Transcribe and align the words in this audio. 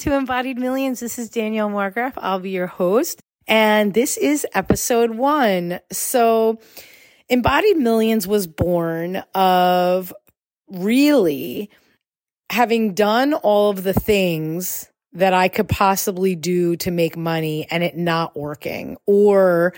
to 0.00 0.16
Embodied 0.16 0.58
Millions. 0.58 0.98
This 0.98 1.18
is 1.18 1.28
Danielle 1.28 1.68
Margraf. 1.68 2.14
I'll 2.16 2.40
be 2.40 2.48
your 2.48 2.66
host, 2.66 3.20
and 3.46 3.92
this 3.92 4.16
is 4.16 4.46
episode 4.54 5.10
one. 5.10 5.78
So, 5.92 6.58
Embodied 7.28 7.76
Millions 7.76 8.26
was 8.26 8.46
born 8.46 9.16
of 9.34 10.14
really 10.68 11.68
having 12.48 12.94
done 12.94 13.34
all 13.34 13.68
of 13.68 13.82
the 13.82 13.92
things 13.92 14.88
that 15.12 15.34
I 15.34 15.48
could 15.48 15.68
possibly 15.68 16.34
do 16.34 16.76
to 16.76 16.90
make 16.90 17.18
money 17.18 17.66
and 17.70 17.82
it 17.82 17.94
not 17.94 18.34
working, 18.34 18.96
or 19.04 19.74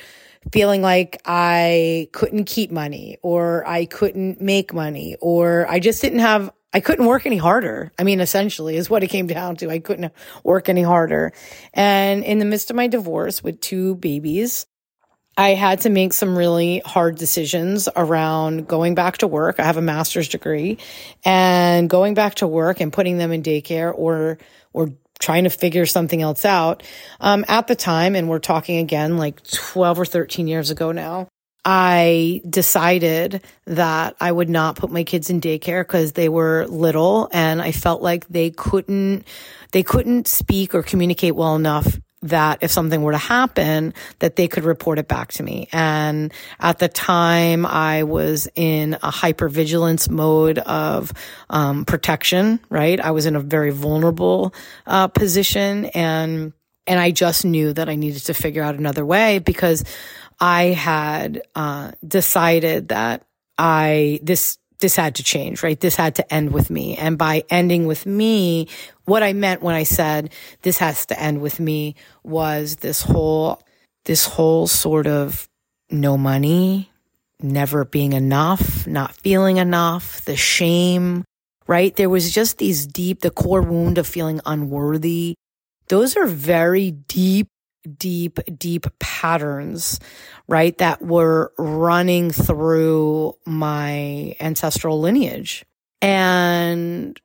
feeling 0.53 0.83
like 0.83 1.21
I 1.25 2.09
couldn't 2.13 2.45
keep 2.45 2.71
money, 2.71 3.19
or 3.23 3.67
I 3.67 3.87
couldn't 3.87 4.41
make 4.41 4.73
money, 4.73 5.17
or 5.21 5.67
I 5.69 5.81
just 5.81 6.01
didn't 6.01 6.21
have 6.21 6.53
I 6.73 6.81
couldn't 6.81 7.07
work 7.07 7.27
any 7.27 7.37
harder. 7.37 7.93
I 7.99 8.05
mean, 8.05 8.21
essentially 8.21 8.77
is 8.77 8.89
what 8.89 9.03
it 9.03 9.09
came 9.09 9.27
down 9.27 9.57
to. 9.57 9.71
I 9.71 9.79
couldn't 9.79 10.13
work 10.43 10.69
any 10.69 10.83
harder. 10.83 11.33
And 11.75 12.25
in 12.25 12.39
the 12.39 12.45
midst 12.45 12.71
of 12.71 12.77
my 12.77 12.87
divorce 12.87 13.43
with 13.45 13.61
two 13.61 13.97
babies, 13.97 14.67
I 15.37 15.51
had 15.51 15.81
to 15.83 15.91
make 15.91 16.13
some 16.13 16.37
really 16.37 16.83
hard 16.85 17.17
decisions 17.17 17.89
around 17.97 18.69
going 18.69 18.95
back 18.95 19.19
to 19.19 19.27
work. 19.27 19.59
I 19.59 19.65
have 19.65 19.79
a 19.79 19.83
master's 19.83 20.29
degree 20.29 20.79
and 21.25 21.89
going 21.89 22.15
back 22.15 22.37
to 22.37 22.47
work 22.47 22.81
and 22.81 22.93
putting 22.93 23.17
them 23.17 23.33
in 23.33 23.43
daycare 23.43 23.93
or, 23.97 24.39
or 24.75 24.91
trying 25.19 25.45
to 25.45 25.51
figure 25.51 25.87
something 25.87 26.21
else 26.21 26.45
out. 26.45 26.83
Um, 27.21 27.47
at 27.49 27.67
the 27.67 27.77
time, 27.77 28.15
and 28.15 28.29
we're 28.29 28.41
talking 28.41 28.79
again 28.79 29.17
like 29.17 29.43
12 29.51 30.01
or 30.01 30.05
13 30.05 30.49
years 30.49 30.71
ago 30.71 30.93
now, 30.93 31.29
I 31.65 32.41
decided 32.49 33.43
that 33.67 34.17
I 34.21 34.33
would 34.33 34.49
not 34.49 34.77
put 34.77 34.91
my 34.91 35.05
kids 35.05 35.31
in 35.31 35.41
daycare 35.41 35.83
because 35.83 36.13
they 36.13 36.29
were 36.29 36.67
little 36.67 37.29
and 37.33 37.63
I 37.63 37.73
felt 37.73 38.03
like 38.03 38.27
they 38.29 38.51
couldn't, 38.51 39.25
they 39.71 39.83
couldn't 39.83 40.27
speak 40.27 40.75
or 40.75 40.83
communicate 40.83 41.37
well 41.37 41.55
enough 41.55 41.99
that 42.23 42.59
if 42.63 42.71
something 42.71 43.03
were 43.03 43.13
to 43.13 43.19
happen, 43.19 43.95
that 44.21 44.37
they 44.37 44.49
could 44.49 44.65
report 44.65 44.99
it 44.99 45.09
back 45.09 45.33
to 45.33 45.43
me. 45.43 45.69
And 45.73 46.33
at 46.61 46.79
the 46.79 46.89
time, 46.89 47.67
I 47.67 48.05
was 48.05 48.49
in 48.55 48.95
a 48.95 49.11
hypervigilance 49.11 50.09
mode 50.09 50.59
of 50.59 51.13
um, 51.51 51.85
protection. 51.85 52.61
Right, 52.71 53.01
I 53.01 53.11
was 53.11 53.27
in 53.27 53.37
a 53.37 53.41
very 53.41 53.71
vulnerable 53.71 54.55
uh, 54.87 55.09
position, 55.09 55.87
and 55.87 56.53
and 56.87 56.99
I 56.99 57.11
just 57.11 57.45
knew 57.45 57.73
that 57.73 57.89
I 57.89 57.95
needed 57.95 58.25
to 58.25 58.35
figure 58.35 58.63
out 58.63 58.75
another 58.75 59.07
way 59.07 59.39
because 59.39 59.85
I 60.43 60.65
had 60.65 61.43
uh, 61.55 61.93
decided 62.07 62.89
that 62.89 63.25
I 63.57 64.19
this 64.25 64.59
this 64.81 64.97
had 64.97 65.15
to 65.15 65.23
change, 65.23 65.63
right? 65.63 65.79
This 65.79 65.95
had 65.95 66.17
to 66.17 66.35
end 66.35 66.53
with 66.53 66.69
me. 66.69 66.97
And 66.97 67.17
by 67.17 67.45
ending 67.49 67.87
with 67.87 68.05
me, 68.05 68.67
what 69.05 69.23
I 69.23 69.35
meant 69.35 69.63
when 69.63 69.77
I 69.77 69.85
said 69.85 70.33
this 70.63 70.79
has 70.79 71.07
to 71.07 71.19
end 71.19 71.41
with 71.41 71.61
me 71.61 71.95
was 72.25 72.77
this 72.77 73.03
whole 73.03 73.63
this 74.05 74.27
whole 74.27 74.67
sort 74.67 75.07
of 75.07 75.49
no 75.91 76.19
money, 76.19 76.91
never 77.41 77.85
being 77.85 78.13
enough, 78.13 78.85
not 78.85 79.15
feeling 79.15 79.59
enough, 79.59 80.25
the 80.25 80.35
shame, 80.35 81.23
right? 81.69 81.95
There 81.95 82.11
was 82.11 82.35
just 82.35 82.59
these 82.59 82.85
deep, 82.85 83.21
the 83.21 83.31
core 83.31 83.63
wound 83.63 83.97
of 83.97 84.09
feeling 84.09 84.41
unworthy. 84.45 85.37
Those 85.87 86.17
are 86.17 86.27
very 86.27 86.91
deep 86.91 87.47
deep, 87.99 88.39
deep 88.59 88.87
patterns, 88.99 89.99
right? 90.49 90.77
That 90.79 91.03
were 91.03 91.53
running 91.59 92.31
through 92.31 93.35
my 93.45 94.37
ancestral 94.41 95.01
lineage. 95.01 95.65
And, 96.01 97.19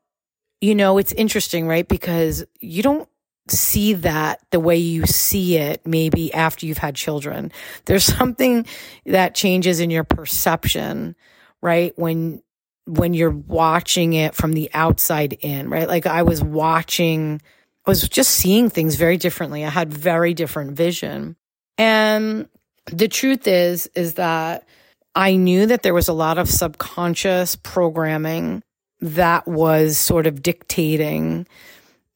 you 0.61 0.75
know, 0.75 0.97
it's 0.97 1.13
interesting, 1.13 1.67
right? 1.67 1.87
Because 1.87 2.45
you 2.59 2.83
don't 2.83 3.07
see 3.49 3.93
that 3.93 4.39
the 4.51 4.59
way 4.59 4.77
you 4.77 5.05
see 5.05 5.57
it 5.57 5.85
maybe 5.85 6.33
after 6.33 6.65
you've 6.65 6.77
had 6.77 6.95
children. 6.95 7.51
There's 7.85 8.03
something 8.17 8.65
that 9.05 9.35
changes 9.35 9.79
in 9.79 9.89
your 9.89 10.03
perception, 10.03 11.15
right? 11.61 11.93
When, 11.97 12.41
when 12.85 13.13
you're 13.13 13.29
watching 13.29 14.13
it 14.13 14.35
from 14.35 14.53
the 14.53 14.69
outside 14.73 15.33
in, 15.33 15.69
right? 15.69 15.87
Like 15.87 16.05
I 16.05 16.23
was 16.23 16.43
watching 16.43 17.41
was 17.87 18.07
just 18.07 18.31
seeing 18.31 18.69
things 18.69 18.95
very 18.95 19.17
differently. 19.17 19.65
I 19.65 19.69
had 19.69 19.91
very 19.93 20.33
different 20.33 20.73
vision. 20.73 21.35
And 21.77 22.49
the 22.91 23.07
truth 23.07 23.47
is, 23.47 23.87
is 23.95 24.15
that 24.15 24.67
I 25.15 25.35
knew 25.35 25.65
that 25.67 25.83
there 25.83 25.93
was 25.93 26.07
a 26.07 26.13
lot 26.13 26.37
of 26.37 26.49
subconscious 26.49 27.55
programming 27.55 28.63
that 29.01 29.47
was 29.47 29.97
sort 29.97 30.27
of 30.27 30.41
dictating 30.41 31.47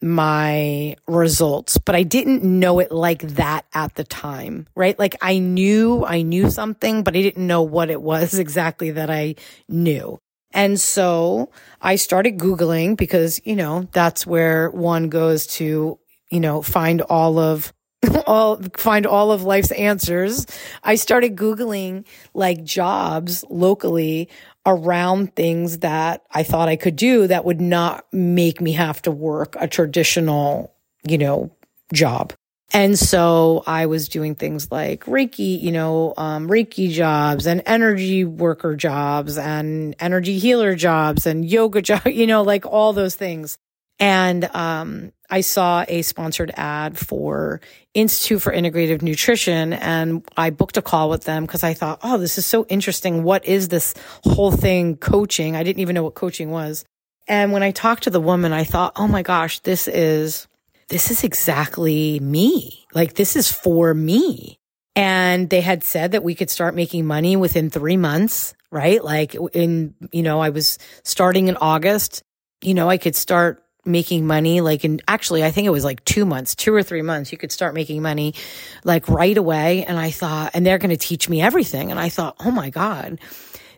my 0.02 0.96
results, 1.08 1.78
but 1.78 1.96
I 1.96 2.04
didn't 2.04 2.44
know 2.44 2.80
it 2.80 2.92
like 2.92 3.22
that 3.22 3.66
at 3.74 3.96
the 3.96 4.04
time, 4.04 4.68
right? 4.76 4.98
Like 4.98 5.16
I 5.22 5.38
knew, 5.38 6.04
I 6.06 6.24
knew 6.24 6.50
something, 6.50 7.04
but 7.04 7.16
I 7.16 7.22
didn't 7.22 7.46
know 7.46 7.62
what 7.62 7.90
it 7.90 8.02
was 8.02 8.38
exactly 8.40 8.92
that 8.92 9.10
I 9.10 9.36
knew. 9.70 10.20
And 10.54 10.80
so 10.80 11.52
I 11.82 11.96
started 11.96 12.38
Googling 12.38 12.98
because, 12.98 13.42
you 13.46 13.56
know, 13.56 13.88
that's 13.92 14.26
where 14.26 14.70
one 14.72 15.10
goes 15.10 15.48
to, 15.48 16.00
you 16.30 16.40
know, 16.40 16.62
find 16.62 17.02
all 17.02 17.40
of 17.40 17.74
all 18.26 18.60
find 18.78 19.06
all 19.06 19.32
of 19.32 19.44
life's 19.44 19.72
answers. 19.72 20.46
I 20.84 20.96
started 20.96 21.36
Googling 21.36 22.06
like 22.34 22.64
jobs 22.64 23.46
locally 23.50 24.30
around 24.66 25.36
things 25.36 25.80
that 25.80 26.24
I 26.32 26.44
thought 26.44 26.70
I 26.70 26.76
could 26.76 26.96
do 26.96 27.28
that 27.28 27.46
would 27.46 27.62
not 27.62 28.06
make 28.12 28.62
me 28.62 28.74
have 28.74 29.02
to 29.04 29.12
work 29.12 29.56
a 29.60 29.68
traditional, 29.68 30.74
you 31.08 31.18
know, 31.18 31.52
job. 31.94 32.34
And 32.74 32.98
so 32.98 33.64
I 33.68 33.88
was 33.88 34.08
doing 34.08 34.36
things 34.36 34.72
like 34.72 35.04
Reiki, 35.06 35.62
you 35.62 35.72
know, 35.72 36.14
um, 36.16 36.48
Reiki 36.48 36.90
jobs 36.90 37.46
and 37.46 37.62
energy 37.66 38.24
worker 38.24 38.76
jobs 38.76 39.38
and 39.38 39.94
energy 40.00 40.40
healer 40.40 40.76
jobs 40.76 41.26
and 41.26 41.46
yoga 41.46 41.82
jobs, 41.82 42.06
you 42.06 42.28
know, 42.28 42.44
like 42.44 42.66
all 42.66 42.94
those 42.94 43.16
things. 43.16 43.58
And 44.00 44.46
um, 44.56 45.12
I 45.30 45.42
saw 45.42 45.86
a 45.88 46.02
sponsored 46.02 46.52
ad 46.56 46.98
for 46.98 47.62
Institute 47.94 48.42
for 48.42 48.52
Integrative 48.52 49.02
Nutrition 49.02 49.74
and 49.74 50.26
I 50.36 50.50
booked 50.50 50.78
a 50.78 50.82
call 50.82 51.10
with 51.10 51.26
them 51.26 51.46
because 51.46 51.64
I 51.64 51.74
thought, 51.74 52.00
oh, 52.04 52.18
this 52.18 52.38
is 52.38 52.46
so 52.46 52.66
interesting. 52.66 53.24
What 53.24 53.46
is 53.46 53.68
this 53.68 53.94
whole 54.24 54.52
thing 54.52 54.98
coaching? 54.98 55.56
I 55.56 55.64
didn't 55.64 55.82
even 55.82 55.94
know 55.94 56.04
what 56.04 56.16
coaching 56.16 56.50
was. 56.50 56.84
And 57.28 57.52
when 57.52 57.64
I 57.64 57.72
talked 57.72 58.04
to 58.04 58.10
the 58.10 58.20
woman, 58.20 58.54
I 58.54 58.64
thought, 58.64 58.94
oh 58.96 59.08
my 59.08 59.22
gosh, 59.22 59.60
this 59.60 59.88
is 59.88 60.48
this 60.92 61.10
is 61.10 61.24
exactly 61.24 62.20
me. 62.20 62.86
Like, 62.94 63.14
this 63.14 63.38
is 63.38 63.50
for 63.50 63.94
me. 63.94 64.60
And 64.94 65.50
they 65.50 65.62
had 65.62 65.86
said 65.86 66.12
that 66.12 66.24
we 66.24 66.36
could 66.36 66.50
start 66.50 66.76
making 66.76 67.06
money 67.06 67.38
within 67.38 67.70
three 67.70 67.96
months, 67.96 68.54
right? 68.72 69.02
Like, 69.02 69.34
in, 69.54 69.96
you 70.12 70.22
know, 70.22 70.42
I 70.42 70.50
was 70.50 70.78
starting 71.04 71.48
in 71.48 71.56
August, 71.56 72.24
you 72.62 72.74
know, 72.74 72.90
I 72.90 72.98
could 72.98 73.16
start 73.16 73.64
making 73.84 74.28
money 74.28 74.62
like 74.62 74.86
in 74.86 75.02
actually 75.08 75.44
I 75.44 75.50
think 75.50 75.66
it 75.66 75.72
was 75.72 75.84
like 75.84 76.06
2 76.06 76.24
months, 76.24 76.54
2 76.54 76.72
or 76.72 76.84
3 76.84 77.02
months 77.02 77.32
you 77.32 77.38
could 77.40 77.52
start 77.52 77.74
making 77.74 78.04
money 78.04 78.36
like 78.84 79.10
right 79.10 79.36
away 79.36 79.86
and 79.86 79.98
I 79.98 80.12
thought 80.12 80.52
and 80.54 80.64
they're 80.64 80.78
going 80.78 80.92
to 80.92 80.98
teach 80.98 81.28
me 81.28 81.42
everything 81.42 81.90
and 81.90 82.00
I 82.00 82.10
thought, 82.10 82.36
"Oh 82.40 82.52
my 82.52 82.70
god, 82.70 83.20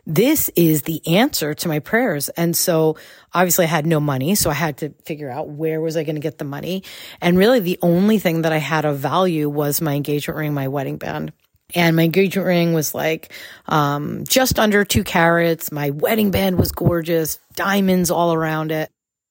this 0.06 0.50
is 0.54 0.82
the 0.82 1.06
answer 1.06 1.54
to 1.54 1.68
my 1.68 1.78
prayers. 1.78 2.28
And 2.30 2.56
so 2.56 2.96
obviously 3.32 3.64
I 3.64 3.68
had 3.68 3.86
no 3.86 4.00
money. 4.00 4.34
So 4.34 4.50
I 4.50 4.54
had 4.54 4.78
to 4.78 4.90
figure 5.04 5.30
out 5.30 5.48
where 5.48 5.80
was 5.80 5.96
I 5.96 6.04
going 6.04 6.16
to 6.16 6.20
get 6.20 6.38
the 6.38 6.44
money. 6.44 6.82
And 7.20 7.38
really 7.38 7.60
the 7.60 7.78
only 7.82 8.18
thing 8.18 8.42
that 8.42 8.52
I 8.52 8.58
had 8.58 8.84
of 8.84 8.98
value 8.98 9.48
was 9.48 9.80
my 9.80 9.94
engagement 9.94 10.38
ring, 10.38 10.54
my 10.54 10.68
wedding 10.68 10.98
band. 10.98 11.32
And 11.74 11.96
my 11.96 12.02
engagement 12.02 12.46
ring 12.46 12.72
was 12.74 12.94
like 12.94 13.32
um, 13.66 14.24
just 14.28 14.58
under 14.58 14.84
two 14.84 15.02
carats. 15.04 15.72
My 15.72 15.90
wedding 15.90 16.30
band 16.30 16.58
was 16.58 16.72
gorgeous, 16.72 17.38
diamonds 17.54 18.10
all 18.10 18.34
around 18.34 18.70
it, 18.70 18.90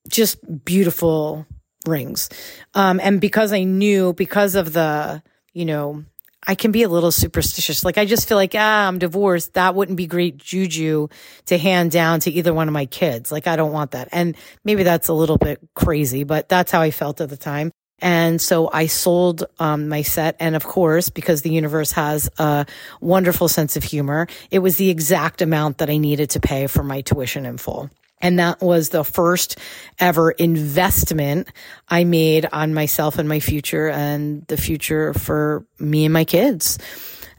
just 0.09 0.65
beautiful 0.65 1.45
rings. 1.85 2.29
Um, 2.73 2.99
and 3.01 3.21
because 3.21 3.53
I 3.53 3.63
knew, 3.63 4.13
because 4.13 4.55
of 4.55 4.73
the, 4.73 5.21
you 5.53 5.65
know, 5.65 6.03
I 6.45 6.55
can 6.55 6.71
be 6.71 6.83
a 6.83 6.89
little 6.89 7.11
superstitious. 7.11 7.85
Like 7.85 7.97
I 7.97 8.05
just 8.05 8.27
feel 8.27 8.37
like, 8.37 8.53
ah, 8.55 8.87
I'm 8.87 8.99
divorced. 8.99 9.53
That 9.53 9.75
wouldn't 9.75 9.97
be 9.97 10.07
great 10.07 10.37
juju 10.37 11.07
to 11.45 11.57
hand 11.57 11.91
down 11.91 12.19
to 12.21 12.31
either 12.31 12.53
one 12.53 12.67
of 12.67 12.73
my 12.73 12.85
kids. 12.85 13.31
Like 13.31 13.47
I 13.47 13.55
don't 13.55 13.71
want 13.71 13.91
that. 13.91 14.09
And 14.11 14.35
maybe 14.63 14.83
that's 14.83 15.07
a 15.07 15.13
little 15.13 15.37
bit 15.37 15.59
crazy, 15.73 16.23
but 16.23 16.49
that's 16.49 16.71
how 16.71 16.81
I 16.81 16.91
felt 16.91 17.21
at 17.21 17.29
the 17.29 17.37
time. 17.37 17.71
And 17.99 18.41
so 18.41 18.69
I 18.71 18.87
sold 18.87 19.45
um, 19.59 19.87
my 19.87 20.01
set. 20.01 20.35
And 20.39 20.55
of 20.55 20.65
course, 20.65 21.09
because 21.09 21.41
the 21.41 21.51
universe 21.51 21.93
has 21.93 22.29
a 22.37 22.65
wonderful 22.99 23.47
sense 23.47 23.77
of 23.77 23.83
humor, 23.83 24.27
it 24.51 24.59
was 24.59 24.75
the 24.75 24.89
exact 24.89 25.41
amount 25.41 25.77
that 25.77 25.89
I 25.89 25.97
needed 25.97 26.31
to 26.31 26.41
pay 26.41 26.67
for 26.67 26.83
my 26.83 27.01
tuition 27.01 27.45
in 27.45 27.57
full. 27.57 27.89
And 28.23 28.39
that 28.39 28.61
was 28.61 28.89
the 28.89 29.03
first 29.03 29.59
ever 29.99 30.31
investment 30.31 31.49
I 31.89 32.05
made 32.05 32.47
on 32.51 32.73
myself 32.73 33.19
and 33.19 33.27
my 33.27 33.41
future 33.41 33.89
and 33.89 34.47
the 34.47 34.55
future 34.55 35.13
for 35.13 35.65
me 35.77 36.05
and 36.05 36.13
my 36.13 36.23
kids. 36.23 36.79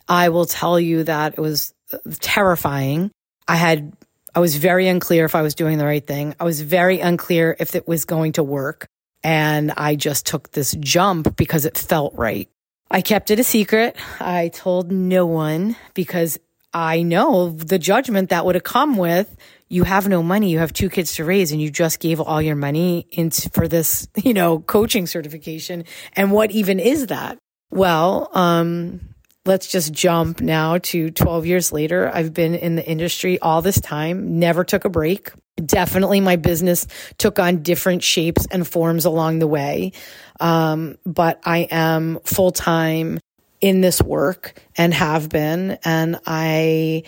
I 0.06 0.28
will 0.28 0.44
tell 0.44 0.78
you 0.78 1.04
that 1.04 1.34
it 1.38 1.40
was 1.40 1.72
terrifying. 2.20 3.10
I 3.48 3.56
had, 3.56 3.94
I 4.34 4.40
was 4.40 4.56
very 4.56 4.86
unclear 4.86 5.24
if 5.24 5.34
I 5.34 5.40
was 5.40 5.54
doing 5.54 5.78
the 5.78 5.86
right 5.86 6.06
thing. 6.06 6.34
I 6.38 6.44
was 6.44 6.60
very 6.60 7.00
unclear 7.00 7.56
if 7.58 7.74
it 7.74 7.88
was 7.88 8.04
going 8.04 8.32
to 8.32 8.42
work. 8.42 8.86
And 9.22 9.72
I 9.72 9.96
just 9.96 10.26
took 10.26 10.50
this 10.52 10.76
jump 10.80 11.34
because 11.34 11.64
it 11.64 11.78
felt 11.78 12.14
right. 12.14 12.46
I 12.90 13.00
kept 13.00 13.30
it 13.30 13.40
a 13.40 13.44
secret. 13.44 13.96
I 14.20 14.48
told 14.48 14.92
no 14.92 15.24
one 15.24 15.76
because 15.94 16.38
I 16.74 17.02
know 17.02 17.48
the 17.48 17.78
judgment 17.78 18.28
that 18.28 18.44
would 18.44 18.54
have 18.54 18.64
come 18.64 18.98
with 18.98 19.34
you 19.68 19.84
have 19.84 20.08
no 20.08 20.22
money, 20.22 20.50
you 20.50 20.58
have 20.58 20.72
two 20.72 20.90
kids 20.90 21.16
to 21.16 21.24
raise, 21.24 21.52
and 21.52 21.60
you 21.60 21.70
just 21.70 22.00
gave 22.00 22.20
all 22.20 22.40
your 22.40 22.56
money 22.56 23.06
into 23.10 23.50
for 23.50 23.68
this, 23.68 24.08
you 24.16 24.34
know, 24.34 24.60
coaching 24.60 25.06
certification. 25.06 25.84
And 26.14 26.32
what 26.32 26.50
even 26.50 26.80
is 26.80 27.08
that? 27.08 27.38
Well, 27.70 28.30
um, 28.34 29.14
let's 29.46 29.66
just 29.66 29.92
jump 29.92 30.40
now 30.40 30.78
to 30.78 31.10
12 31.10 31.46
years 31.46 31.72
later. 31.72 32.10
I've 32.12 32.32
been 32.32 32.54
in 32.54 32.76
the 32.76 32.86
industry 32.86 33.38
all 33.40 33.62
this 33.62 33.80
time, 33.80 34.38
never 34.38 34.64
took 34.64 34.84
a 34.84 34.88
break. 34.88 35.32
Definitely 35.56 36.20
my 36.20 36.36
business 36.36 36.86
took 37.18 37.38
on 37.38 37.62
different 37.62 38.02
shapes 38.02 38.46
and 38.50 38.66
forms 38.66 39.04
along 39.04 39.38
the 39.38 39.46
way. 39.46 39.92
Um, 40.40 40.96
but 41.06 41.40
I 41.44 41.68
am 41.70 42.18
full 42.24 42.50
time 42.50 43.20
in 43.60 43.80
this 43.80 44.02
work 44.02 44.60
and 44.76 44.92
have 44.92 45.28
been. 45.28 45.78
And 45.84 46.18
I, 46.26 47.04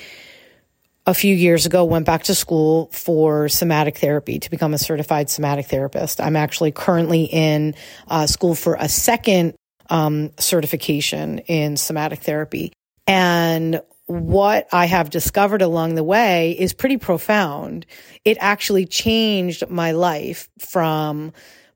a 1.07 1.15
few 1.15 1.35
years 1.35 1.67
ago, 1.67 1.85
went 1.85 2.05
back 2.05 2.25
to 2.25 2.35
school 2.35 2.91
for 2.93 3.49
somatic 3.49 3.99
therapy 3.99 4.41
to 4.41 4.51
become 4.51 4.75
a 4.75 4.79
certified 4.79 5.31
somatic 5.31 5.67
therapist. 5.67 6.21
I'm 6.21 6.37
actually 6.37 6.73
currently 6.73 7.25
in 7.25 7.75
uh, 8.09 8.27
school 8.27 8.55
for 8.55 8.77
a 8.79 8.89
second 8.89 9.55
um, 9.89 10.33
certification 10.39 11.39
in 11.41 11.77
somatic 11.77 12.21
therapy. 12.21 12.73
And 13.07 13.81
what 14.07 14.69
I 14.73 14.87
have 14.87 15.11
discovered 15.11 15.63
along 15.63 15.95
the 15.95 16.05
way 16.05 16.53
is 16.53 16.73
pretty 16.73 16.97
profound. 16.97 17.87
It 18.25 18.37
actually 18.41 18.87
changed 18.87 19.69
my 19.69 19.93
life 19.93 20.49
from 20.59 21.33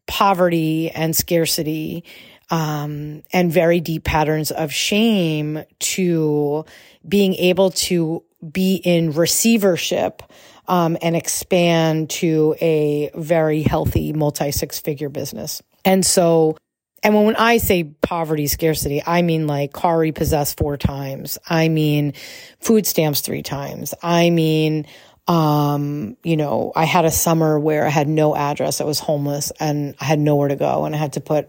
poverty 0.06 0.90
and 0.90 1.14
scarcity 1.14 2.04
um, 2.50 3.22
and 3.32 3.52
very 3.52 3.80
deep 3.80 4.02
patterns 4.02 4.50
of 4.50 4.72
shame 4.72 5.62
to 5.78 6.64
being 7.08 7.34
able 7.34 7.70
to 7.70 8.24
be 8.48 8.76
in 8.76 9.12
receivership 9.12 10.22
um, 10.68 10.96
and 11.02 11.16
expand 11.16 12.10
to 12.10 12.54
a 12.60 13.10
very 13.14 13.62
healthy 13.62 14.12
multi 14.12 14.50
six 14.50 14.78
figure 14.78 15.08
business. 15.08 15.62
And 15.84 16.04
so 16.04 16.56
and 17.02 17.14
when 17.14 17.36
I 17.36 17.56
say 17.56 17.84
poverty, 17.84 18.46
scarcity, 18.46 19.02
I 19.04 19.22
mean 19.22 19.46
like 19.46 19.72
car 19.72 19.98
repossessed 19.98 20.58
four 20.58 20.76
times. 20.76 21.38
I 21.48 21.68
mean 21.68 22.12
food 22.60 22.86
stamps 22.86 23.20
three 23.22 23.42
times. 23.42 23.94
I 24.02 24.30
mean, 24.30 24.86
um, 25.26 26.16
you 26.22 26.36
know, 26.36 26.72
I 26.74 26.84
had 26.84 27.04
a 27.04 27.10
summer 27.10 27.58
where 27.58 27.86
I 27.86 27.90
had 27.90 28.08
no 28.08 28.36
address. 28.36 28.80
I 28.80 28.84
was 28.84 29.00
homeless 29.00 29.52
and 29.58 29.94
I 30.00 30.04
had 30.04 30.18
nowhere 30.18 30.48
to 30.48 30.56
go 30.56 30.84
and 30.84 30.94
I 30.94 30.98
had 30.98 31.14
to 31.14 31.20
put 31.20 31.48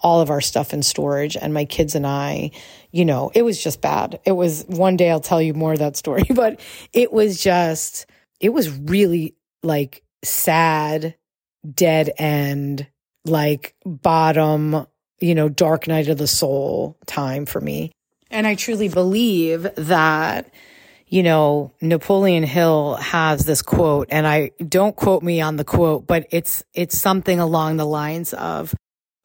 all 0.00 0.20
of 0.20 0.30
our 0.30 0.40
stuff 0.40 0.72
in 0.72 0.82
storage 0.82 1.36
and 1.36 1.52
my 1.52 1.64
kids 1.64 1.94
and 1.94 2.06
I, 2.06 2.50
you 2.90 3.04
know, 3.04 3.30
it 3.34 3.42
was 3.42 3.62
just 3.62 3.80
bad. 3.80 4.20
It 4.24 4.32
was 4.32 4.64
one 4.66 4.96
day 4.96 5.10
I'll 5.10 5.20
tell 5.20 5.42
you 5.42 5.54
more 5.54 5.72
of 5.72 5.78
that 5.80 5.96
story, 5.96 6.24
but 6.34 6.60
it 6.92 7.12
was 7.12 7.42
just, 7.42 8.06
it 8.40 8.50
was 8.50 8.70
really 8.70 9.34
like 9.62 10.02
sad, 10.24 11.14
dead 11.74 12.10
end 12.18 12.86
like 13.26 13.74
bottom, 13.84 14.86
you 15.20 15.34
know, 15.34 15.48
dark 15.48 15.86
night 15.86 16.08
of 16.08 16.18
the 16.18 16.26
soul 16.26 16.96
time 17.06 17.44
for 17.46 17.60
me. 17.60 17.92
And 18.30 18.46
I 18.46 18.54
truly 18.54 18.88
believe 18.88 19.68
that, 19.76 20.52
you 21.06 21.22
know, 21.22 21.72
Napoleon 21.82 22.44
Hill 22.44 22.94
has 22.94 23.44
this 23.44 23.60
quote 23.60 24.08
and 24.10 24.26
I 24.26 24.52
don't 24.66 24.96
quote 24.96 25.22
me 25.22 25.40
on 25.40 25.56
the 25.56 25.64
quote, 25.64 26.06
but 26.06 26.26
it's, 26.30 26.64
it's 26.72 26.98
something 26.98 27.40
along 27.40 27.76
the 27.76 27.86
lines 27.86 28.32
of 28.32 28.74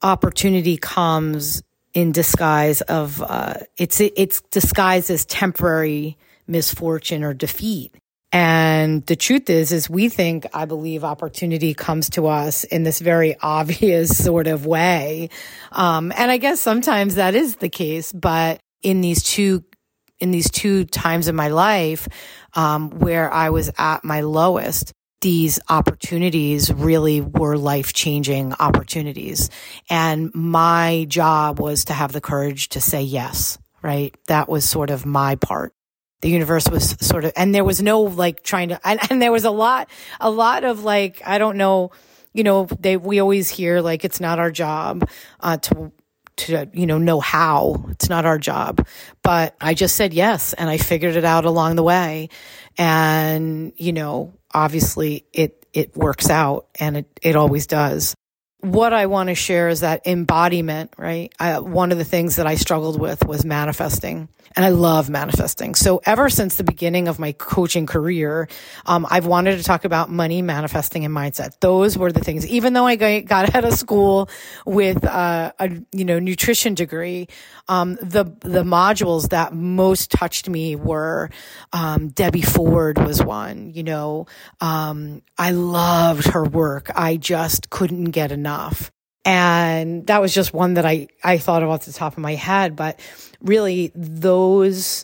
opportunity 0.01 0.77
comes 0.77 1.63
in 1.93 2.11
disguise 2.11 2.81
of, 2.81 3.21
uh, 3.21 3.55
it's, 3.77 3.99
it's 4.01 4.41
disguised 4.51 5.09
as 5.09 5.25
temporary 5.25 6.17
misfortune 6.47 7.23
or 7.23 7.33
defeat. 7.33 7.95
And 8.31 9.05
the 9.05 9.15
truth 9.15 9.49
is, 9.49 9.71
is 9.71 9.89
we 9.89 10.09
think, 10.09 10.45
I 10.53 10.65
believe 10.65 11.05
opportunity 11.05 11.73
comes 11.73 12.09
to 12.11 12.27
us 12.27 12.65
in 12.65 12.83
this 12.83 12.99
very 12.99 13.37
obvious 13.41 14.21
sort 14.21 14.47
of 14.47 14.65
way. 14.65 15.29
Um, 15.71 16.11
and 16.17 16.29
I 16.29 16.35
guess 16.35 16.59
sometimes 16.59 17.15
that 17.15 17.33
is 17.33 17.55
the 17.55 17.69
case, 17.69 18.11
but 18.11 18.59
in 18.81 18.99
these 18.99 19.23
two, 19.23 19.63
in 20.19 20.31
these 20.31 20.51
two 20.51 20.83
times 20.83 21.29
in 21.29 21.35
my 21.35 21.47
life, 21.47 22.09
um, 22.55 22.89
where 22.89 23.31
I 23.31 23.51
was 23.51 23.71
at 23.77 24.03
my 24.03 24.21
lowest, 24.21 24.91
these 25.25 25.59
opportunities 25.69 26.71
really 26.71 27.19
were 27.19 27.57
life 27.57 27.93
changing 27.93 28.53
opportunities. 28.59 29.49
And 29.89 30.29
my 30.35 31.07
job 31.09 31.59
was 31.59 31.85
to 31.85 31.93
have 31.93 32.11
the 32.11 32.21
courage 32.21 32.69
to 32.69 32.79
say 32.79 33.01
yes, 33.01 33.57
right? 33.81 34.15
That 34.27 34.47
was 34.47 34.69
sort 34.69 34.91
of 34.91 35.03
my 35.03 35.33
part 35.33 35.73
the 36.21 36.29
universe 36.29 36.69
was 36.69 36.91
sort 37.05 37.25
of, 37.25 37.33
and 37.35 37.55
there 37.55 37.63
was 37.63 37.81
no 37.81 38.01
like 38.01 38.43
trying 38.43 38.69
to, 38.69 38.79
and, 38.87 38.99
and 39.09 39.19
there 39.19 39.31
was 39.31 39.45
a 39.45 39.51
lot, 39.51 39.89
a 40.19 40.29
lot 40.29 40.63
of 40.63 40.83
like, 40.83 41.23
I 41.25 41.39
don't 41.39 41.57
know, 41.57 41.89
you 42.33 42.43
know, 42.43 42.65
they, 42.79 42.95
we 42.95 43.19
always 43.19 43.49
hear 43.49 43.81
like 43.81 44.05
it's 44.05 44.21
not 44.21 44.37
our 44.37 44.51
job, 44.51 45.09
uh, 45.39 45.57
to, 45.57 45.91
to, 46.37 46.69
you 46.73 46.85
know, 46.85 46.97
know 46.97 47.19
how. 47.19 47.85
It's 47.89 48.09
not 48.09 48.25
our 48.25 48.37
job. 48.37 48.85
But 49.23 49.55
I 49.59 49.73
just 49.73 49.95
said 49.95 50.13
yes 50.13 50.53
and 50.53 50.69
I 50.69 50.77
figured 50.77 51.15
it 51.15 51.25
out 51.25 51.45
along 51.45 51.77
the 51.77 51.83
way. 51.83 52.29
And, 52.77 53.73
you 53.77 53.93
know, 53.93 54.33
obviously 54.55 55.25
it, 55.33 55.65
it 55.73 55.95
works 55.95 56.29
out 56.29 56.67
and 56.79 56.97
it, 56.97 57.19
it 57.21 57.35
always 57.35 57.67
does. 57.67 58.15
What 58.65 58.93
I 58.93 59.05
want 59.05 59.29
to 59.29 59.35
share 59.35 59.69
is 59.69 59.81
that 59.81 60.07
embodiment, 60.07 60.93
right? 60.97 61.31
I, 61.39 61.59
one 61.59 61.91
of 61.91 61.99
the 61.99 62.03
things 62.03 62.37
that 62.37 62.47
I 62.47 62.55
struggled 62.55 62.99
with 62.99 63.23
was 63.25 63.45
manifesting 63.45 64.27
and 64.55 64.63
I 64.63 64.69
love 64.69 65.09
manifesting. 65.09 65.75
So 65.75 66.01
ever 66.05 66.29
since 66.29 66.55
the 66.55 66.63
beginning 66.63 67.07
of 67.07 67.19
my 67.19 67.33
coaching 67.33 67.85
career, 67.85 68.47
um, 68.85 69.05
I've 69.09 69.25
wanted 69.25 69.57
to 69.57 69.63
talk 69.63 69.83
about 69.83 70.09
money, 70.09 70.41
manifesting, 70.41 71.03
and 71.03 71.13
mindset. 71.13 71.59
Those 71.59 71.97
were 71.97 72.11
the 72.11 72.21
things. 72.21 72.47
Even 72.47 72.73
though 72.73 72.85
I 72.85 72.95
got 73.21 73.53
out 73.53 73.65
of 73.65 73.73
school 73.73 74.29
with 74.65 75.03
uh, 75.03 75.51
a 75.59 75.69
you 75.91 76.05
know 76.05 76.19
nutrition 76.19 76.73
degree, 76.73 77.27
um, 77.67 77.95
the 77.95 78.23
the 78.41 78.63
modules 78.63 79.29
that 79.29 79.53
most 79.53 80.11
touched 80.11 80.47
me 80.47 80.75
were 80.75 81.29
um, 81.73 82.09
Debbie 82.09 82.41
Ford 82.41 82.97
was 82.97 83.21
one. 83.21 83.71
You 83.73 83.83
know, 83.83 84.27
um, 84.61 85.21
I 85.37 85.51
loved 85.51 86.27
her 86.27 86.43
work. 86.45 86.91
I 86.95 87.17
just 87.17 87.69
couldn't 87.69 88.11
get 88.11 88.31
enough. 88.31 88.54
And 89.25 90.05
that 90.05 90.21
was 90.21 90.33
just 90.33 90.53
one 90.53 90.75
that 90.75 90.85
I, 90.85 91.07
I 91.23 91.39
thought 91.39 91.63
of 91.63 91.69
off 91.69 91.85
the 91.85 91.93
top 91.93 92.13
of 92.13 92.19
my 92.19 92.35
head. 92.35 92.75
But 92.75 92.99
really, 93.41 93.91
those, 93.95 95.03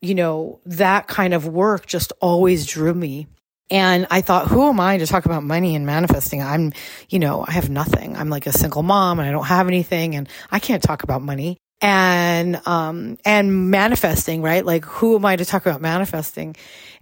you 0.00 0.16
know, 0.16 0.60
that 0.66 1.06
kind 1.06 1.32
of 1.32 1.46
work 1.46 1.86
just 1.86 2.12
always 2.20 2.66
drew 2.66 2.92
me. 2.92 3.28
And 3.70 4.06
I 4.10 4.22
thought, 4.22 4.48
who 4.48 4.68
am 4.68 4.80
I 4.80 4.98
to 4.98 5.06
talk 5.06 5.26
about 5.26 5.44
money 5.44 5.76
and 5.76 5.84
manifesting? 5.86 6.42
I'm, 6.42 6.72
you 7.10 7.18
know, 7.18 7.44
I 7.46 7.52
have 7.52 7.68
nothing. 7.68 8.16
I'm 8.16 8.30
like 8.30 8.46
a 8.46 8.52
single 8.52 8.82
mom 8.82 9.18
and 9.20 9.28
I 9.28 9.30
don't 9.30 9.44
have 9.44 9.68
anything 9.68 10.16
and 10.16 10.28
I 10.50 10.58
can't 10.58 10.82
talk 10.82 11.02
about 11.02 11.20
money 11.22 11.58
and, 11.80 12.66
um, 12.66 13.18
and 13.26 13.70
manifesting, 13.70 14.40
right? 14.42 14.64
Like, 14.64 14.84
who 14.86 15.16
am 15.16 15.24
I 15.26 15.36
to 15.36 15.44
talk 15.44 15.66
about 15.66 15.82
manifesting? 15.82 16.56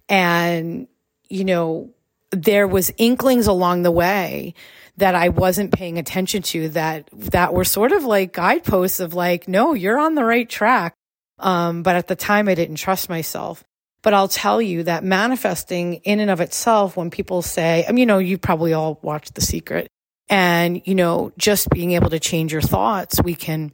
And, 0.08 0.88
you 1.28 1.44
know, 1.44 1.94
there 2.32 2.66
was 2.66 2.92
inklings 2.99 3.46
along 3.46 3.82
the 3.82 3.92
way 3.92 4.54
that 4.97 5.15
I 5.15 5.29
wasn't 5.29 5.73
paying 5.73 5.99
attention 5.99 6.43
to 6.43 6.71
that, 6.71 7.09
that 7.12 7.53
were 7.53 7.65
sort 7.65 7.93
of 7.93 8.05
like 8.05 8.33
guideposts 8.33 9.00
of 9.00 9.15
like, 9.15 9.47
no, 9.47 9.75
you're 9.75 9.99
on 9.99 10.15
the 10.15 10.25
right 10.25 10.49
track. 10.49 10.95
Um, 11.38 11.83
but 11.83 11.97
at 11.97 12.09
the 12.09 12.17
time 12.17 12.49
I 12.49 12.55
didn't 12.55 12.76
trust 12.76 13.09
myself. 13.09 13.62
But 14.03 14.15
I'll 14.15 14.29
tell 14.29 14.62
you 14.62 14.85
that 14.85 15.05
manifesting 15.05 15.95
in 15.95 16.21
and 16.21 16.31
of 16.31 16.41
itself, 16.41 16.97
when 16.97 17.11
people 17.11 17.43
say, 17.43 17.85
I 17.87 17.91
mean, 17.91 17.99
you 17.99 18.07
know, 18.07 18.19
you 18.19 18.38
probably 18.38 18.73
all 18.73 18.99
watched 19.03 19.35
The 19.35 19.41
Secret 19.41 19.88
and, 20.29 20.81
you 20.87 20.95
know, 20.95 21.33
just 21.37 21.69
being 21.71 21.93
able 21.93 22.11
to 22.11 22.21
change 22.21 22.53
your 22.53 22.62
thoughts, 22.62 23.21
we 23.23 23.35
can 23.35 23.73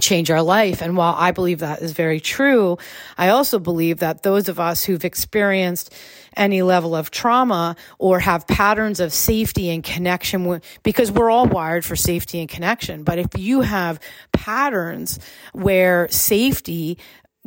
change 0.00 0.30
our 0.30 0.42
life. 0.42 0.82
And 0.82 0.96
while 0.96 1.14
I 1.16 1.30
believe 1.30 1.60
that 1.60 1.82
is 1.82 1.92
very 1.92 2.20
true, 2.20 2.78
I 3.16 3.28
also 3.28 3.58
believe 3.58 3.98
that 3.98 4.22
those 4.22 4.48
of 4.48 4.60
us 4.60 4.84
who've 4.84 5.04
experienced 5.04 5.92
any 6.36 6.62
level 6.62 6.96
of 6.96 7.10
trauma 7.10 7.76
or 7.98 8.18
have 8.20 8.46
patterns 8.46 9.00
of 9.00 9.12
safety 9.12 9.70
and 9.70 9.82
connection 9.82 10.60
because 10.82 11.10
we're 11.10 11.30
all 11.30 11.46
wired 11.46 11.84
for 11.84 11.96
safety 11.96 12.40
and 12.40 12.48
connection. 12.48 13.04
But 13.04 13.18
if 13.18 13.38
you 13.38 13.60
have 13.60 14.00
patterns 14.32 15.18
where 15.52 16.08
safety 16.10 16.98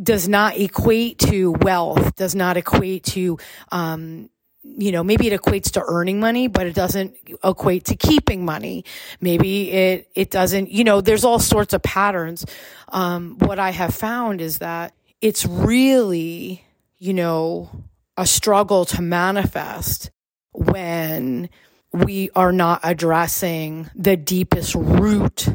does 0.01 0.27
not 0.27 0.58
equate 0.58 1.20
to 1.20 1.51
wealth, 1.51 2.16
does 2.16 2.36
not 2.36 2.56
equate 2.56 3.04
to, 3.04 3.38
um, 3.72 4.30
you 4.78 4.92
know, 4.92 5.04
maybe 5.04 5.28
it 5.28 5.40
equates 5.40 5.72
to 5.72 5.84
earning 5.88 6.20
money, 6.20 6.48
but 6.48 6.68
it 6.68 6.76
doesn't 6.76 7.16
equate 7.44 7.86
to 7.86 7.96
keeping 7.96 8.46
money. 8.46 8.86
Maybe 9.22 9.72
it, 9.72 10.10
it 10.14 10.32
doesn't, 10.32 10.70
you 10.72 10.84
know, 10.84 11.02
there's 11.02 11.24
all 11.24 11.40
sorts 11.40 11.74
of 11.74 11.82
patterns. 11.82 12.46
Um, 12.90 13.38
what 13.40 13.60
I 13.60 13.72
have 13.72 13.94
found 13.94 14.42
is 14.42 14.60
that 14.60 14.94
it's 15.22 15.46
really, 15.46 16.64
you 16.98 17.14
know, 17.14 17.70
a 18.18 18.26
struggle 18.26 18.86
to 18.86 19.02
manifest 19.02 20.12
when 20.52 21.50
we 21.92 22.30
are 22.36 22.52
not 22.52 22.82
addressing 22.84 23.90
the 23.96 24.18
deepest 24.18 24.76
root 24.76 25.48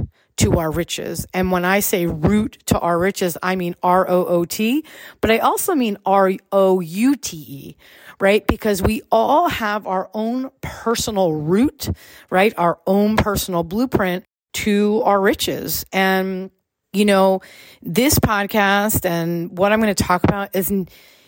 to 0.43 0.59
our 0.59 0.73
riches. 0.73 1.25
And 1.33 1.53
when 1.53 1.65
I 1.65 1.79
say 1.81 2.07
root 2.07 2.59
to 2.67 2.79
our 2.79 2.99
riches, 2.99 3.39
I 3.43 3.55
mean 3.55 3.77
R 3.83 4.09
O 4.09 4.25
O 4.25 4.45
T, 4.45 4.85
but 5.21 5.31
I 5.31 5.39
also 5.39 5.75
mean 5.75 5.99
R 6.05 6.33
O 6.51 6.81
U 6.81 7.15
T 7.15 7.37
E, 7.37 7.77
right? 8.21 8.45
Because 8.47 8.83
we 8.83 9.03
all 9.13 9.49
have 9.49 9.87
our 9.87 10.11
own 10.13 10.51
personal 10.61 11.33
root, 11.33 11.89
right? 12.29 12.53
Our 12.59 12.81
own 12.89 13.17
personal 13.17 13.63
blueprint 13.63 14.25
to 14.55 15.03
our 15.05 15.21
riches. 15.21 15.87
And, 15.93 16.51
you 16.93 17.05
know, 17.05 17.41
this 17.81 18.19
podcast 18.19 19.05
and 19.09 19.57
what 19.57 19.73
I'm 19.73 19.81
going 19.81 19.95
to 19.95 20.05
talk 20.05 20.25
about 20.25 20.57
is 20.57 20.73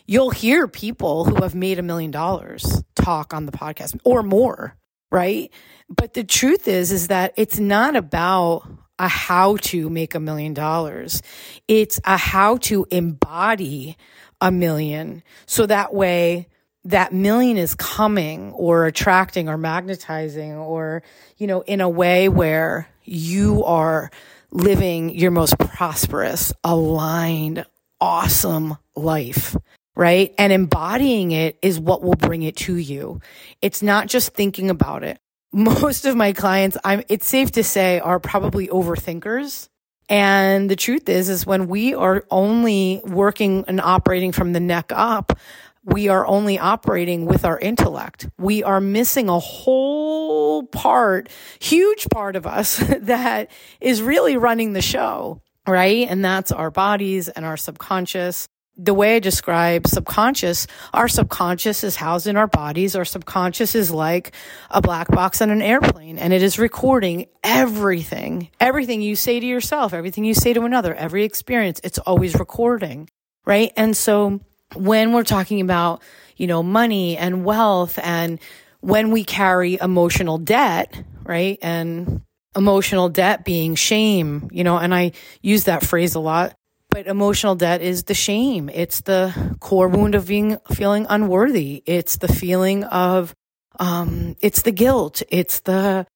you'll 0.06 0.30
hear 0.30 0.66
people 0.66 1.24
who 1.24 1.40
have 1.42 1.54
made 1.54 1.78
a 1.78 1.82
million 1.82 2.10
dollars 2.10 2.82
talk 2.96 3.32
on 3.32 3.46
the 3.46 3.52
podcast 3.52 3.96
or 4.02 4.24
more, 4.24 4.76
right? 5.12 5.52
But 5.88 6.14
the 6.14 6.24
truth 6.24 6.66
is, 6.66 6.90
is 6.90 7.08
that 7.08 7.32
it's 7.36 7.60
not 7.60 7.94
about 7.94 8.66
a 8.98 9.08
how 9.08 9.56
to 9.56 9.90
make 9.90 10.14
a 10.14 10.20
million 10.20 10.54
dollars. 10.54 11.22
It's 11.68 12.00
a 12.04 12.16
how 12.16 12.58
to 12.58 12.86
embody 12.90 13.96
a 14.40 14.50
million. 14.50 15.22
So 15.46 15.66
that 15.66 15.92
way, 15.92 16.48
that 16.84 17.12
million 17.12 17.56
is 17.56 17.74
coming 17.74 18.52
or 18.52 18.86
attracting 18.86 19.48
or 19.48 19.56
magnetizing 19.56 20.52
or, 20.52 21.02
you 21.36 21.46
know, 21.46 21.62
in 21.62 21.80
a 21.80 21.88
way 21.88 22.28
where 22.28 22.88
you 23.02 23.64
are 23.64 24.10
living 24.50 25.10
your 25.10 25.30
most 25.30 25.58
prosperous, 25.58 26.52
aligned, 26.62 27.64
awesome 28.00 28.76
life 28.94 29.56
right? 29.96 30.34
And 30.38 30.52
embodying 30.52 31.30
it 31.32 31.58
is 31.62 31.78
what 31.78 32.02
will 32.02 32.16
bring 32.16 32.42
it 32.42 32.56
to 32.56 32.76
you. 32.76 33.20
It's 33.62 33.82
not 33.82 34.08
just 34.08 34.34
thinking 34.34 34.70
about 34.70 35.04
it 35.04 35.20
most 35.54 36.04
of 36.04 36.16
my 36.16 36.32
clients, 36.32 36.76
I'm, 36.84 37.04
it's 37.08 37.26
safe 37.26 37.52
to 37.52 37.62
say, 37.62 38.00
are 38.00 38.18
probably 38.18 38.66
overthinkers. 38.68 39.68
And 40.08 40.68
the 40.68 40.76
truth 40.76 41.08
is, 41.08 41.28
is 41.28 41.46
when 41.46 41.68
we 41.68 41.94
are 41.94 42.24
only 42.30 43.00
working 43.04 43.64
and 43.68 43.80
operating 43.80 44.32
from 44.32 44.52
the 44.52 44.60
neck 44.60 44.90
up, 44.92 45.38
we 45.84 46.08
are 46.08 46.26
only 46.26 46.58
operating 46.58 47.24
with 47.26 47.44
our 47.44 47.58
intellect. 47.58 48.28
We 48.38 48.64
are 48.64 48.80
missing 48.80 49.28
a 49.28 49.38
whole 49.38 50.64
part, 50.64 51.28
huge 51.60 52.08
part 52.10 52.36
of 52.36 52.46
us 52.46 52.76
that 53.02 53.50
is 53.80 54.02
really 54.02 54.36
running 54.36 54.72
the 54.72 54.82
show, 54.82 55.40
right? 55.68 56.08
And 56.08 56.24
that's 56.24 56.52
our 56.52 56.70
bodies 56.70 57.28
and 57.28 57.44
our 57.44 57.56
subconscious 57.56 58.48
the 58.76 58.94
way 58.94 59.16
I 59.16 59.18
describe 59.20 59.86
subconscious, 59.86 60.66
our 60.92 61.06
subconscious 61.06 61.84
is 61.84 61.96
housed 61.96 62.26
in 62.26 62.36
our 62.36 62.48
bodies. 62.48 62.96
Our 62.96 63.04
subconscious 63.04 63.74
is 63.74 63.90
like 63.90 64.32
a 64.70 64.80
black 64.80 65.08
box 65.08 65.40
on 65.40 65.50
an 65.50 65.62
airplane 65.62 66.18
and 66.18 66.32
it 66.32 66.42
is 66.42 66.58
recording 66.58 67.26
everything, 67.42 68.48
everything 68.58 69.00
you 69.00 69.14
say 69.14 69.38
to 69.38 69.46
yourself, 69.46 69.94
everything 69.94 70.24
you 70.24 70.34
say 70.34 70.52
to 70.52 70.62
another, 70.62 70.94
every 70.94 71.24
experience. 71.24 71.80
It's 71.84 71.98
always 71.98 72.34
recording, 72.34 73.08
right? 73.44 73.72
And 73.76 73.96
so 73.96 74.40
when 74.74 75.12
we're 75.12 75.24
talking 75.24 75.60
about, 75.60 76.02
you 76.36 76.48
know, 76.48 76.62
money 76.62 77.16
and 77.16 77.44
wealth 77.44 77.98
and 78.02 78.40
when 78.80 79.12
we 79.12 79.24
carry 79.24 79.78
emotional 79.80 80.38
debt, 80.38 81.00
right? 81.22 81.58
And 81.62 82.22
emotional 82.56 83.08
debt 83.08 83.44
being 83.44 83.76
shame, 83.76 84.48
you 84.52 84.64
know, 84.64 84.78
and 84.78 84.92
I 84.92 85.12
use 85.42 85.64
that 85.64 85.84
phrase 85.84 86.16
a 86.16 86.20
lot 86.20 86.56
but 86.94 87.08
emotional 87.08 87.56
debt 87.56 87.82
is 87.82 88.04
the 88.04 88.14
shame. 88.14 88.70
It's 88.72 89.00
the 89.00 89.56
core 89.58 89.88
wound 89.88 90.14
of 90.14 90.28
being 90.28 90.58
feeling 90.70 91.06
unworthy. 91.08 91.82
It's 91.86 92.18
the 92.18 92.28
feeling 92.28 92.84
of, 92.84 93.34
um, 93.80 94.36
it's 94.40 94.62
the 94.62 94.70
guilt. 94.70 95.20
It's 95.28 95.58
the, 95.58 96.06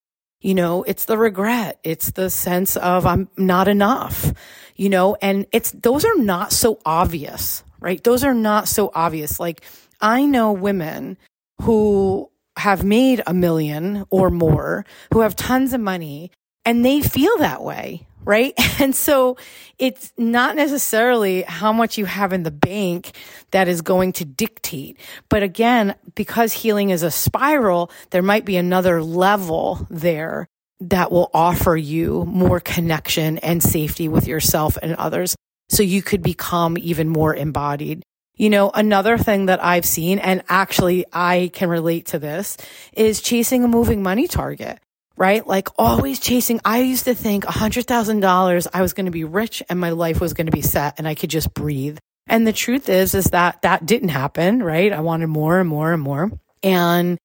you 0.41 0.55
know, 0.55 0.85
it's 0.85 1.07
the 1.07 1.19
regret. 1.19 1.81
It's 1.83 2.13
the 2.13 2.31
sense 2.31 2.77
of 2.77 3.07
I'm 3.07 3.29
not 3.37 3.67
enough, 3.67 4.33
you 4.77 4.89
know, 4.89 5.17
and 5.21 5.47
it's, 5.51 5.73
those 5.73 6.05
are 6.05 6.17
not 6.17 6.53
so 6.53 6.79
obvious, 6.87 7.65
right? 7.81 8.03
Those 8.05 8.23
are 8.23 8.33
not 8.35 8.69
so 8.69 8.93
obvious. 8.95 9.41
Like 9.41 9.63
I 10.01 10.27
know 10.27 10.53
women 10.53 11.19
who 11.61 12.31
have 12.57 12.85
made 12.85 13.21
a 13.27 13.35
million 13.35 14.05
or 14.11 14.31
more, 14.31 14.87
who 15.13 15.23
have 15.23 15.35
tons 15.35 15.73
of 15.73 15.81
money 15.81 16.31
and 16.65 16.85
they 16.85 17.01
feel 17.01 17.37
that 17.39 17.65
way 17.65 18.07
right? 18.29 18.55
And 18.81 18.95
so 18.95 19.37
it's 19.81 20.13
not 20.17 20.55
necessarily 20.55 21.43
how 21.43 21.73
much 21.73 21.99
you 21.99 22.05
have 22.05 22.33
in 22.33 22.45
the 22.45 22.53
bank 22.53 23.11
that 23.51 23.67
is 23.67 23.83
going 23.83 24.13
to 24.13 24.25
dictate. 24.25 24.97
But 25.29 25.43
again, 25.43 25.97
because 26.15 26.53
healing 26.53 26.91
is 26.91 27.03
a 27.03 27.11
spiral, 27.11 27.91
there 28.11 28.23
might 28.23 28.45
be 28.45 28.57
another 28.57 29.03
level 29.03 29.85
there 29.91 30.47
that 30.79 31.11
will 31.11 31.29
offer 31.35 31.77
you 31.77 32.25
more 32.27 32.61
connection 32.61 33.39
and 33.39 33.61
safety 33.61 34.07
with 34.07 34.29
yourself 34.29 34.79
and 34.81 34.95
others. 34.95 35.35
So 35.71 35.83
you 35.83 36.03
could 36.03 36.23
become 36.23 36.79
even 36.79 37.09
more 37.09 37.35
embodied. 37.35 38.05
You 38.37 38.51
know, 38.51 38.71
another 38.73 39.19
thing 39.19 39.47
that 39.47 39.63
I've 39.63 39.85
seen, 39.85 40.21
and 40.21 40.45
actually 40.49 41.05
I 41.13 41.51
can 41.53 41.69
relate 41.69 42.07
to 42.07 42.21
this, 42.21 42.57
is 42.93 43.21
chasing 43.21 43.65
a 43.65 43.69
moving 43.69 44.05
money 44.05 44.29
target 44.29 44.79
right? 45.19 45.47
Like 45.47 45.69
always 45.77 46.21
chasing. 46.21 46.61
I 46.65 46.81
used 46.81 47.05
to 47.05 47.15
think 47.15 47.45
a 47.45 47.51
hundred 47.51 47.87
thousand 47.87 48.21
dollars, 48.21 48.69
I 48.73 48.83
was 48.83 48.93
going 48.93 49.07
to 49.07 49.13
be 49.13 49.25
rich 49.25 49.63
and 49.69 49.79
my 49.79 49.91
life 49.91 50.21
was 50.21 50.33
going 50.33 50.47
to 50.47 50.53
be 50.53 50.63
set 50.63 50.99
and 50.99 51.09
I 51.09 51.15
could 51.15 51.31
just 51.31 51.53
breathe. 51.53 51.99
And 52.29 52.47
the 52.47 52.53
truth 52.53 52.89
is, 52.89 53.15
is 53.15 53.27
that 53.27 53.63
that 53.63 53.85
didn't 53.85 54.11
happen, 54.11 54.63
right? 54.63 54.93
I 54.93 55.01
wanted 55.01 55.27
more 55.29 55.59
and 55.59 55.69
more 55.69 55.93
and 55.93 56.03
more. 56.03 56.31
And 56.63 57.19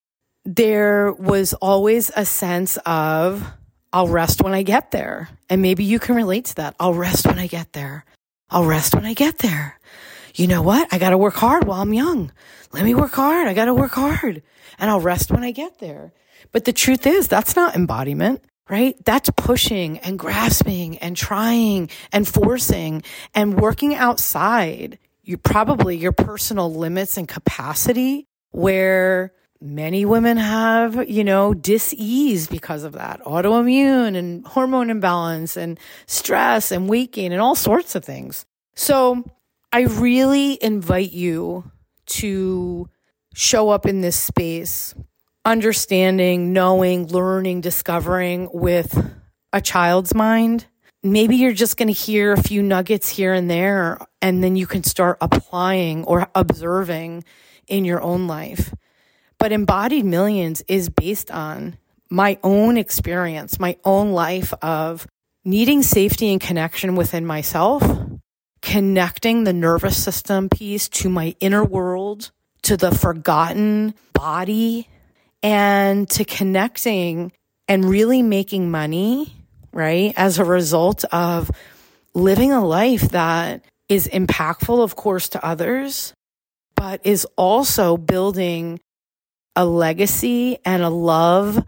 there 0.43 1.13
was 1.13 1.53
always 1.53 2.11
a 2.15 2.25
sense 2.25 2.77
of, 2.85 3.45
I'll 3.91 4.07
rest 4.07 4.41
when 4.41 4.53
I 4.53 4.63
get 4.63 4.91
there. 4.91 5.29
And 5.49 5.61
maybe 5.61 5.83
you 5.83 5.99
can 5.99 6.15
relate 6.15 6.45
to 6.45 6.55
that. 6.55 6.75
I'll 6.79 6.93
rest 6.93 7.27
when 7.27 7.37
I 7.37 7.47
get 7.47 7.73
there. 7.73 8.05
I'll 8.49 8.65
rest 8.65 8.95
when 8.95 9.05
I 9.05 9.13
get 9.13 9.37
there. 9.39 9.79
You 10.35 10.47
know 10.47 10.63
what? 10.63 10.91
I 10.91 10.97
got 10.97 11.11
to 11.11 11.17
work 11.17 11.35
hard 11.35 11.65
while 11.65 11.81
I'm 11.81 11.93
young. 11.93 12.31
Let 12.71 12.85
me 12.85 12.95
work 12.95 13.13
hard. 13.13 13.47
I 13.47 13.53
got 13.53 13.65
to 13.65 13.73
work 13.73 13.91
hard 13.91 14.41
and 14.79 14.89
I'll 14.89 14.99
rest 14.99 15.31
when 15.31 15.43
I 15.43 15.51
get 15.51 15.79
there. 15.79 16.11
But 16.51 16.65
the 16.65 16.73
truth 16.73 17.07
is, 17.07 17.27
that's 17.27 17.55
not 17.55 17.75
embodiment, 17.75 18.43
right? 18.69 18.95
That's 19.05 19.29
pushing 19.35 19.99
and 19.99 20.19
grasping 20.19 20.97
and 20.99 21.15
trying 21.15 21.89
and 22.11 22.27
forcing 22.27 23.03
and 23.33 23.59
working 23.59 23.95
outside 23.95 24.99
you 25.23 25.37
probably 25.37 25.97
your 25.97 26.11
personal 26.11 26.73
limits 26.73 27.17
and 27.17 27.27
capacity 27.27 28.27
where 28.51 29.31
many 29.61 30.03
women 30.03 30.35
have, 30.37 31.09
you 31.09 31.23
know, 31.23 31.53
dis-ease 31.53 32.47
because 32.47 32.83
of 32.83 32.93
that, 32.93 33.21
autoimmune 33.23 34.17
and 34.17 34.45
hormone 34.45 34.89
imbalance 34.89 35.55
and 35.55 35.79
stress 36.05 36.71
and 36.71 36.89
weight 36.89 37.13
gain 37.13 37.31
and 37.31 37.41
all 37.41 37.55
sorts 37.55 37.95
of 37.95 38.03
things. 38.03 38.45
So 38.75 39.23
I 39.71 39.81
really 39.83 40.61
invite 40.61 41.13
you 41.13 41.71
to 42.07 42.89
show 43.33 43.69
up 43.69 43.85
in 43.85 44.01
this 44.01 44.19
space 44.19 44.93
understanding, 45.45 46.53
knowing, 46.53 47.07
learning, 47.07 47.61
discovering 47.61 48.49
with 48.53 48.97
a 49.51 49.61
child's 49.61 50.13
mind. 50.13 50.65
Maybe 51.03 51.35
you're 51.35 51.53
just 51.53 51.75
going 51.75 51.89
to 51.89 51.93
hear 51.93 52.31
a 52.31 52.41
few 52.41 52.63
nuggets 52.63 53.09
here 53.09 53.33
and 53.33 53.49
there, 53.49 53.99
and 54.21 54.43
then 54.43 54.55
you 54.55 54.65
can 54.65 54.83
start 54.83 55.17
applying 55.19 56.05
or 56.05 56.29
observing 56.33 57.25
in 57.67 57.83
your 57.83 58.01
own 58.01 58.27
life. 58.27 58.73
But 59.37 59.51
embodied 59.51 60.05
millions 60.05 60.63
is 60.67 60.89
based 60.89 61.29
on 61.29 61.77
my 62.09 62.39
own 62.41 62.77
experience, 62.77 63.59
my 63.59 63.77
own 63.83 64.13
life 64.13 64.53
of 64.61 65.07
needing 65.43 65.83
safety 65.83 66.31
and 66.31 66.39
connection 66.39 66.95
within 66.95 67.25
myself, 67.25 67.83
connecting 68.61 69.43
the 69.43 69.51
nervous 69.51 70.01
system 70.01 70.47
piece 70.47 70.87
to 70.87 71.09
my 71.09 71.35
inner 71.41 71.65
world, 71.65 72.31
to 72.61 72.77
the 72.77 72.91
forgotten 72.91 73.93
body 74.13 74.87
and 75.43 76.09
to 76.11 76.23
connecting 76.23 77.33
and 77.67 77.85
really 77.85 78.23
making 78.23 78.71
money, 78.71 79.35
right? 79.73 80.13
As 80.15 80.39
a 80.39 80.45
result 80.45 81.03
of 81.11 81.51
living 82.15 82.51
a 82.53 82.65
life 82.65 83.09
that 83.09 83.63
is 83.89 84.07
impactful, 84.07 84.81
of 84.81 84.95
course, 84.95 85.29
to 85.29 85.45
others, 85.45 86.13
but 86.75 87.01
is 87.03 87.25
also 87.35 87.97
building 87.97 88.79
a 89.55 89.65
legacy 89.65 90.57
and 90.65 90.81
a 90.81 90.89
love 90.89 91.63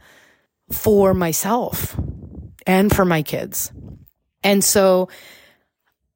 for 0.72 1.13
myself 1.13 2.00
and 2.65 2.94
for 2.94 3.05
my 3.05 3.22
kids. 3.22 3.72
And 4.44 4.63
so 4.63 5.10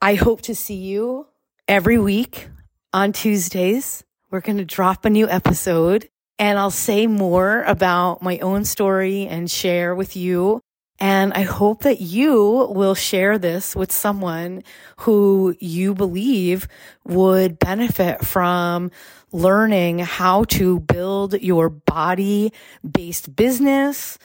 I 0.02 0.16
hope 0.16 0.42
to 0.44 0.56
see 0.56 0.76
you 0.76 1.28
every 1.68 2.00
week 2.00 2.48
on 2.94 3.12
Tuesdays. 3.12 4.04
We're 4.32 4.42
going 4.42 4.58
to 4.58 4.66
drop 4.66 5.06
a 5.06 5.10
new 5.10 5.30
episode 5.30 6.10
and 6.40 6.58
I'll 6.58 6.72
say 6.72 7.06
more 7.06 7.64
about 7.64 8.24
my 8.24 8.40
own 8.40 8.64
story 8.64 9.28
and 9.28 9.52
share 9.52 9.94
with 9.94 10.16
you. 10.16 10.62
And 11.02 11.34
I 11.34 11.42
hope 11.42 11.84
that 11.84 12.02
you 12.02 12.68
will 12.72 12.96
share 12.96 13.38
this 13.38 13.76
with 13.76 13.92
someone 13.92 14.64
who 14.98 15.56
you 15.60 15.94
believe 15.94 16.68
would 17.06 17.60
benefit 17.60 18.26
from 18.26 18.92
learning 19.32 20.00
how 20.00 20.46
to 20.46 20.80
build 20.80 21.42
your 21.42 21.70
body 21.70 22.52
based 22.90 23.36
business 23.36 24.18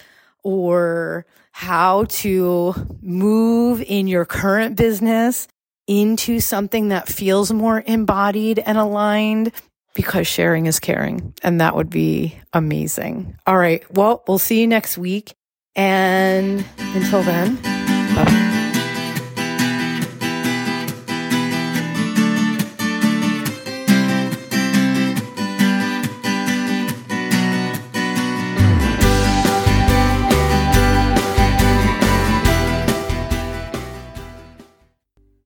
or 0.43 1.27
how 1.53 2.05
to 2.05 2.75
move 3.01 3.83
in 3.83 4.07
your 4.07 4.25
current 4.25 4.77
business 4.77 5.47
into 5.87 6.41
something 6.41 6.89
that 6.89 7.09
feels 7.09 7.53
more 7.53 7.83
embodied 7.87 8.59
and 8.59 8.79
aligned 8.79 9.53
because 9.95 10.27
sharing 10.27 10.67
is 10.67 10.81
caring. 10.81 11.35
And 11.43 11.61
that 11.61 11.77
would 11.77 11.91
be 11.91 12.39
amazing. 12.53 13.37
All 13.47 13.59
right. 13.59 13.83
Well, 13.95 14.23
we'll 14.29 14.39
see 14.39 14.61
you 14.61 14.67
next 14.67 14.99
week. 14.99 15.35
And 15.77 16.65
until 16.79 17.23
then, 17.23 17.59